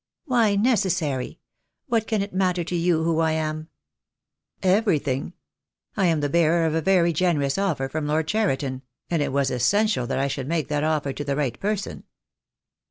"Why 0.25 0.55
necessary? 0.55 1.37
What 1.85 2.07
can 2.07 2.23
it 2.23 2.33
matter 2.33 2.63
to 2.63 2.75
you 2.75 3.03
who 3.03 3.19
I 3.19 3.33
am?" 3.33 3.67
"Everything. 4.63 5.33
I 5.95 6.07
am 6.07 6.21
the 6.21 6.27
bearer 6.27 6.65
of 6.65 6.73
a 6.73 6.81
very 6.81 7.13
generous 7.13 7.55
offer 7.55 7.87
from 7.87 8.07
Lord 8.07 8.27
Cheriton— 8.27 8.81
and 9.11 9.21
it 9.21 9.31
was 9.31 9.51
essential 9.51 10.07
that 10.07 10.17
I 10.17 10.27
should 10.27 10.47
make 10.47 10.69
that 10.69 10.83
offer 10.83 11.13
to 11.13 11.23
the 11.23 11.35
right 11.35 11.59
person." 11.59 12.05